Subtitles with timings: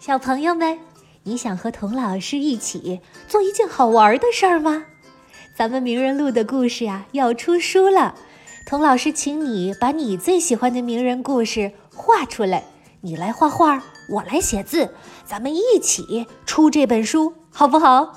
[0.00, 0.78] 小朋友们，
[1.24, 4.86] 你想和童老师一起做一件好玩的事儿吗？
[5.54, 8.14] 咱们名人录的故事呀要出书了，
[8.66, 12.64] 童老师请你把你最喜欢的名人故事画出来，
[13.02, 14.94] 你来画画，我来写字，
[15.26, 18.14] 咱们一起出这本书，好不好？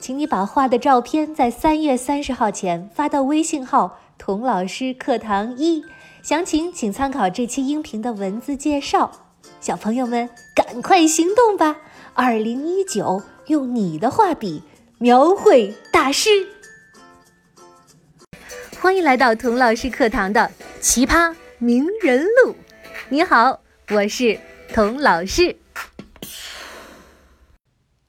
[0.00, 5.82] 请你把画的照片在三月三十号前发到微信号“童老师课堂一”，
[6.22, 9.27] 详情请参考这期音频的文字介绍。
[9.60, 11.76] 小朋友们，赶快行动吧！
[12.14, 14.62] 二零一九，用你的画笔
[14.98, 16.30] 描绘大师。
[18.80, 20.50] 欢迎来到童老师课堂的
[20.80, 22.54] 奇葩名人录。
[23.08, 24.40] 你好，我是
[24.72, 25.56] 童老师。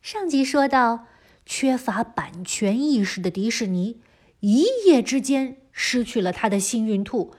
[0.02, 1.08] 上集说到，
[1.46, 4.00] 缺乏版权意识的迪士尼，
[4.40, 7.34] 一夜之间失去了他的幸运兔。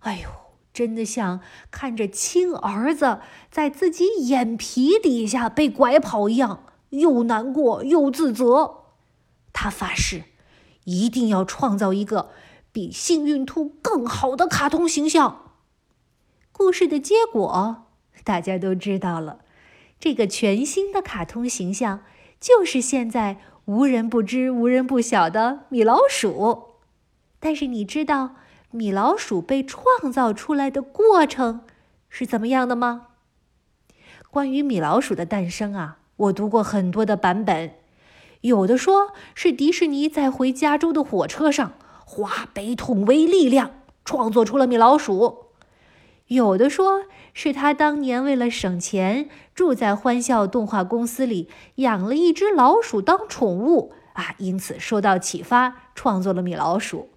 [0.00, 0.39] 哎呦！
[0.72, 3.20] 真的像看着亲儿子
[3.50, 8.84] 在自己眼皮底下被拐跑一样，又难过又自责。
[9.52, 10.24] 他发誓，
[10.84, 12.30] 一定要创造一个
[12.70, 15.52] 比幸运兔更好的卡通形象。
[16.52, 17.86] 故事的结果
[18.22, 19.40] 大家都知道了，
[19.98, 22.04] 这个全新的卡通形象
[22.38, 26.76] 就是现在无人不知、无人不晓的米老鼠。
[27.40, 28.36] 但是你知道？
[28.72, 31.62] 米老鼠被创造出来的过程
[32.08, 33.08] 是怎么样的吗？
[34.30, 37.72] 关于米老鼠的诞生啊，我读过很多的版本，
[38.42, 41.72] 有的说是迪士尼在回加州的火车上
[42.04, 43.72] 化悲痛为力量，
[44.04, 45.46] 创作出了米老鼠；
[46.28, 47.02] 有的说
[47.34, 57.09] 是他当年为了省钱，住在欢笑动画公司里养了一只老鼠当宠物啊，因此受到启发，创作了米老鼠。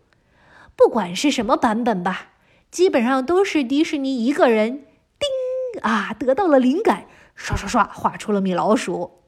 [0.84, 2.34] 不管是什么版本吧，
[2.70, 4.86] 基本上都是迪士尼一个人，
[5.17, 9.23] 叮啊，得到了灵感，刷刷刷画出了米老鼠。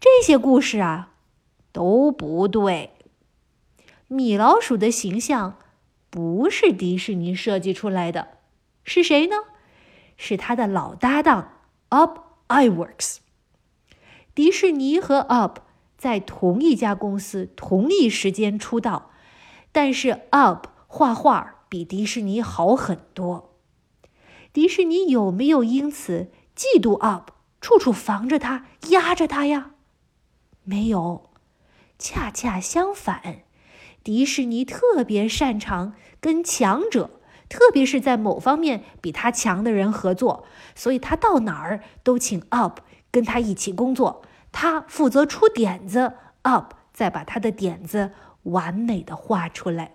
[0.00, 1.10] 这些故事啊
[1.70, 2.94] 都不对，
[4.08, 5.58] 米老鼠的形象
[6.08, 8.28] 不是迪士尼设计出来的，
[8.82, 9.36] 是谁呢？
[10.16, 11.60] 是他的老搭档
[11.90, 13.18] Up Iworks。
[14.34, 15.58] 迪士尼和 Up
[15.98, 19.10] 在同一家公司，同一时间出道。
[19.72, 23.54] 但是，Up 画画比迪士尼好很多。
[24.52, 27.30] 迪士尼有没有因此嫉妒 Up，
[27.60, 29.70] 处处防着他、压着他呀？
[30.64, 31.30] 没有，
[31.96, 33.44] 恰恰相反，
[34.02, 42.80] 迪士尼特别擅长跟强者，特别是在某方面比他强的人合作，所以他到哪儿都请 Up
[43.12, 44.22] 跟他一起工作。
[44.50, 48.10] 他负责出点子，Up 再把他的点子。
[48.42, 49.92] 完美的画出来。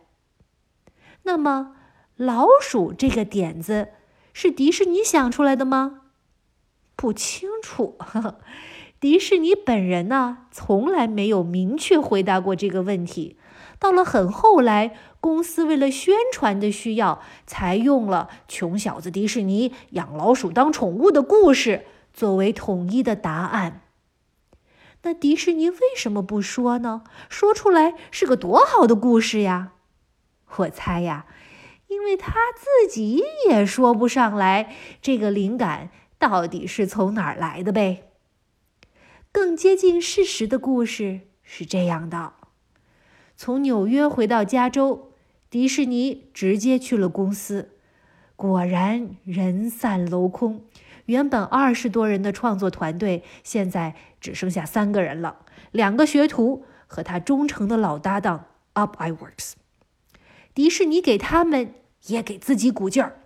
[1.25, 1.75] 那么，
[2.15, 3.89] 老鼠这个点子
[4.31, 6.01] 是迪士尼想出来的吗？
[6.95, 7.97] 不清楚。
[8.99, 13.37] 迪士尼本人呢，从来没有明确回答过这个问题。
[13.77, 23.81] 到了很后来，公司为了宣传的需要，才用了“穷小子迪士尼养老鼠当宠物”的故事作为统一的答案。
[25.03, 27.03] 那迪士尼为什么不说呢？
[27.29, 29.73] 说出来是个多好的故事呀！
[30.57, 31.25] 我猜呀，
[31.87, 38.11] 因为他自己也说不上来这个灵感到底是从哪儿来的呗。
[39.31, 42.33] 更接近事实的故事是这样的：
[43.35, 45.11] 从纽约回到加州，
[45.49, 47.71] 迪士尼直接去了公司，
[48.37, 50.63] 果然人散楼空。
[51.07, 55.39] 原本二十多人的创作团队，现在只剩下三个人了：
[55.71, 59.53] 两个学徒和他忠诚的老搭档 Up Iworks。
[60.55, 61.75] 迪士尼给他们，
[62.07, 63.21] 也给自己鼓劲儿。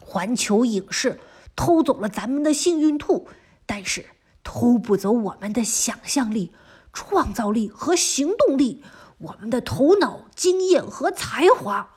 [0.00, 1.20] 环球影视
[1.54, 3.28] 偷走了咱们的幸运兔，
[3.66, 4.06] 但是
[4.42, 6.52] 偷不走我们的想象力、
[6.94, 8.82] 创造力和行动力，
[9.18, 11.90] 我们的头脑、经验和才华。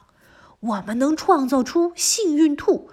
[0.59, 2.89] 我们能创造出幸运兔。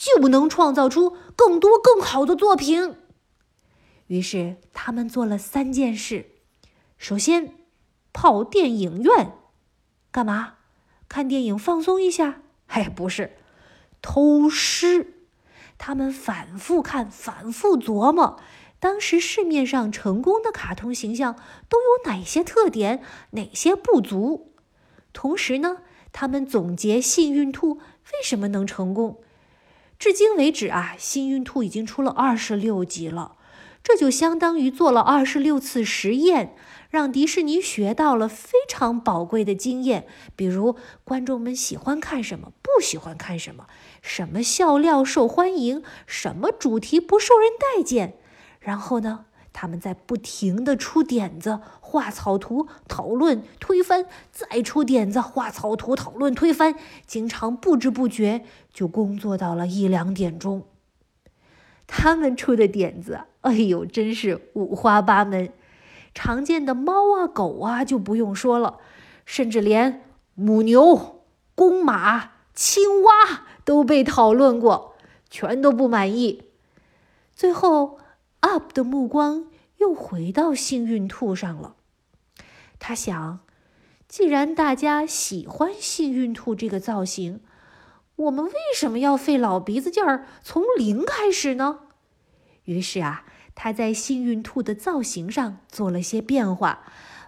[0.00, 2.96] 就能创造出更多更好的作品。
[4.06, 6.30] 于是他们做了三件事：
[6.96, 7.52] 首先，
[8.10, 9.34] 泡电影院，
[10.10, 10.54] 干嘛？
[11.10, 12.40] 看电影放松一下？
[12.68, 13.36] 哎，不是，
[14.00, 15.14] 偷师。
[15.76, 18.40] 他们反复看，反复琢磨，
[18.78, 21.34] 当时市面上成功的卡通形象
[21.68, 24.52] 都有哪些特点，哪些不足。
[25.12, 25.78] 同时呢，
[26.12, 29.20] 他们总结幸运兔为什么能成功。
[29.98, 33.34] 至今为止啊，幸运兔已经出了二十六集了，
[33.82, 36.54] 这就相当于做了二十六次实验，
[36.90, 40.06] 让迪士尼学到了非常宝贵的经验。
[40.36, 43.66] 比如，观众们喜欢看什么，不喜欢看什么，
[44.02, 48.18] 什么笑料受欢迎，什么主题不受人待见，
[48.60, 60.66] 然后呢，他们在不停的出点子、画草图、讨论、推翻，再出点子、画草图、讨论、推翻，经常不知不觉就工作到了一两点钟。
[61.92, 65.52] 他们出的点子，哎呦，真是五花八门。
[66.14, 68.78] 常见的猫啊、狗啊就不用说了，
[69.26, 70.02] 甚至连
[70.34, 71.24] 母牛、
[71.56, 73.10] 公马、青蛙
[73.64, 74.94] 都被讨论过，
[75.28, 76.44] 全都不满意。
[77.34, 77.98] 最后
[78.38, 79.46] ，Up 的目光
[79.78, 81.74] 又回到幸运兔上了。
[82.78, 83.40] 他想，
[84.06, 87.40] 既然大家喜欢幸运兔这个造型，
[88.20, 91.78] 我们为什么要费老鼻子劲儿从零开始呢？
[92.64, 93.24] 于是啊，
[93.54, 96.84] 他在幸运兔的造型上做了些变化，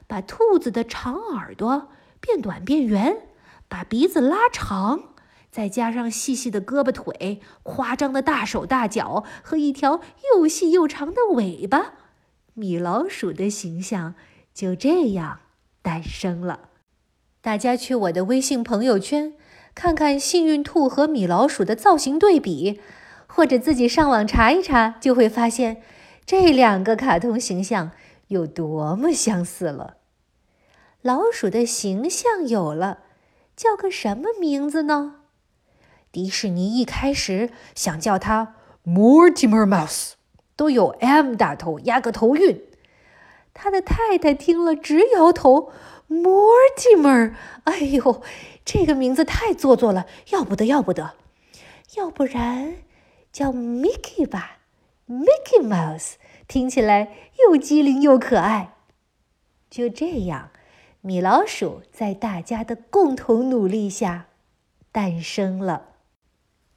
[0.07, 1.89] 把兔子的长耳朵
[2.21, 3.29] 变短变圆，
[3.69, 5.15] 把鼻子拉长，
[5.51, 10.03] 再加上细细的胳膊腿、夸张的大手大脚和一条
[10.35, 11.95] 又细又长的尾巴，
[12.53, 14.15] 米老鼠的形象
[14.53, 15.41] 就这样
[15.81, 16.69] 诞生了。
[17.41, 19.33] 大家去我的微信朋友圈。
[19.75, 22.81] 看看幸运兔和米老鼠的造型对比，
[23.27, 25.83] 或者自己上网查一查，就会发现
[26.25, 27.91] 这两个卡通形象
[28.29, 29.97] 有多么相似了。
[31.01, 33.01] 老鼠的形象有了，
[33.57, 35.17] 叫个什么名字呢？
[36.13, 38.55] 迪士尼一开始想叫它
[38.85, 40.13] Mortimer Mouse，
[40.55, 42.63] 都有 M 打头，压个头韵。
[43.55, 45.73] 他的太太听了直摇头
[46.09, 47.33] ，Mortimer，
[47.65, 48.23] 哎呦！
[48.65, 51.15] 这个名字太做作了，要不得，要不得。
[51.97, 52.77] 要不然
[53.31, 54.59] 叫 Mickey 吧
[55.07, 56.15] ，Mickey Mouse
[56.49, 58.75] 听起来又机灵又可爱。
[59.69, 60.51] 就这样，
[61.01, 64.29] 米老鼠在大家的共同努力下
[64.91, 65.89] 诞生了。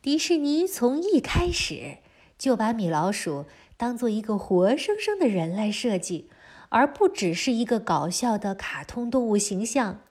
[0.01, 1.99] 迪士尼从一开始
[2.37, 3.45] 就把米老鼠
[3.77, 6.29] 当做一个活生生的人来设计，
[6.69, 10.01] 而不只是一个搞笑的卡通动物形象。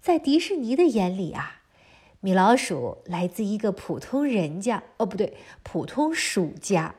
[0.00, 1.62] 在迪士尼的眼里啊，
[2.20, 6.94] 米老鼠来自一个普通人家，哦，不对，普通鼠家。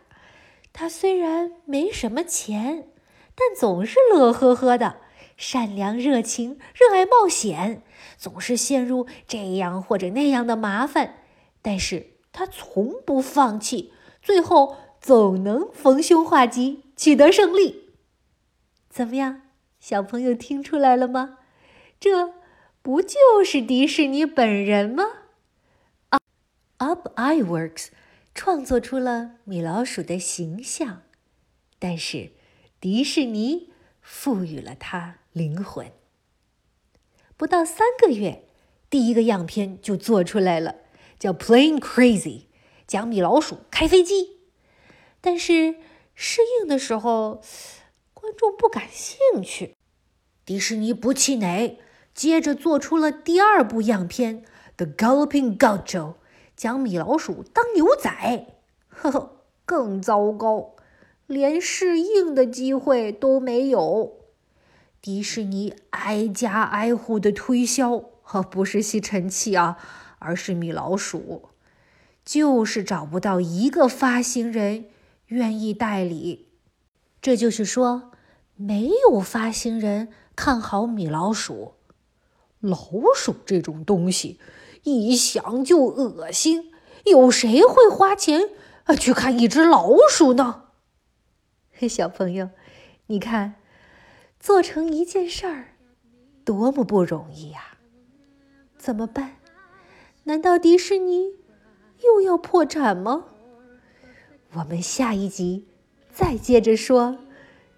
[0.71, 2.87] 他虽然没什么钱，
[3.35, 4.97] 但总是乐呵呵的，
[5.35, 7.81] 善良、热情、热爱冒险，
[8.17, 11.15] 总是陷入这样或者那样的麻烦，
[11.61, 17.89] 但是他从不放弃，最后总能逢凶化吉，取得胜利。
[18.89, 19.41] 怎么样，
[19.79, 21.39] 小朋友听出来了吗？
[21.99, 22.38] 这。
[22.89, 25.03] 不就是迪士尼本人吗
[26.77, 27.89] ？Up Iworks
[28.33, 31.03] 创作出了米老鼠的形象，
[31.77, 32.31] 但是
[32.81, 33.69] 迪士尼
[34.01, 35.91] 赋予了它灵魂。
[37.37, 38.47] 不到三个月，
[38.89, 40.77] 第一个样片就做出来了，
[41.19, 42.21] 叫《Plane Crazy》，
[42.87, 44.39] 讲米老鼠开飞机。
[45.21, 45.75] 但是
[46.15, 47.43] 试映的时候，
[48.15, 49.75] 观众不感兴趣。
[50.43, 51.79] 迪士尼不气馁。
[52.19, 54.41] 接着做出了第二部样片
[54.75, 55.85] 《The Galloping Gaucho》，
[56.53, 58.45] 讲米老鼠当牛仔，
[58.89, 60.75] 呵呵，更糟糕，
[61.27, 64.17] 连试映的机会都没有。
[65.01, 69.77] 迪士尼挨家挨户的推销，呵，不是吸尘器啊，
[70.19, 71.43] 而是米老鼠，
[72.25, 74.87] 就是找不到一个发行人
[75.27, 76.49] 愿意代理。
[77.21, 78.11] 这就是说，
[78.57, 81.75] 没有发行人看好米老鼠。
[82.59, 82.77] 老
[83.15, 84.39] 鼠这种东西，
[84.83, 86.71] 一想就恶心，
[87.05, 88.49] 有谁会花钱
[88.83, 90.63] 啊去看一只老鼠呢？
[91.87, 92.49] 小朋友，
[93.07, 93.55] 你看，
[94.39, 95.75] 做成一件事儿，
[96.43, 97.77] 多么不容易呀！
[98.77, 99.37] 怎么办？
[100.25, 101.35] 难道迪士尼
[102.03, 103.25] 又要破产吗？
[104.53, 105.67] 我们下一集
[106.11, 107.17] 再接着说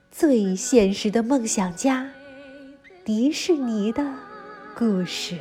[0.09, 2.11] 最现实的梦想家——
[3.05, 4.30] 迪士尼的。
[4.75, 5.35] 故事。